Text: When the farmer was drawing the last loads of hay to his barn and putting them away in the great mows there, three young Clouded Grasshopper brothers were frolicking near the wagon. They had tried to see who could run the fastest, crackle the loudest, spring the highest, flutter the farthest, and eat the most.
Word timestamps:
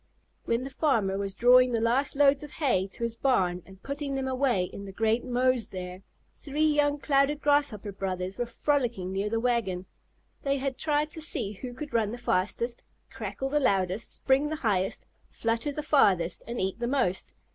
When 0.45 0.63
the 0.63 0.71
farmer 0.71 1.15
was 1.15 1.35
drawing 1.35 1.73
the 1.73 1.79
last 1.79 2.15
loads 2.15 2.41
of 2.41 2.53
hay 2.53 2.87
to 2.87 3.03
his 3.03 3.15
barn 3.15 3.61
and 3.67 3.83
putting 3.83 4.15
them 4.15 4.27
away 4.27 4.63
in 4.63 4.85
the 4.85 4.91
great 4.91 5.23
mows 5.23 5.67
there, 5.67 6.01
three 6.27 6.65
young 6.65 6.97
Clouded 6.97 7.39
Grasshopper 7.39 7.91
brothers 7.91 8.35
were 8.39 8.47
frolicking 8.47 9.13
near 9.13 9.29
the 9.29 9.39
wagon. 9.39 9.85
They 10.41 10.57
had 10.57 10.79
tried 10.79 11.11
to 11.11 11.21
see 11.21 11.51
who 11.51 11.75
could 11.75 11.93
run 11.93 12.09
the 12.09 12.17
fastest, 12.17 12.81
crackle 13.11 13.49
the 13.49 13.59
loudest, 13.59 14.11
spring 14.11 14.49
the 14.49 14.55
highest, 14.65 15.05
flutter 15.29 15.71
the 15.71 15.83
farthest, 15.83 16.41
and 16.47 16.59
eat 16.59 16.79
the 16.79 16.87
most. 16.87 17.35